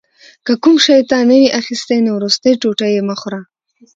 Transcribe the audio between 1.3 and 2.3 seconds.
وي اخیستی نو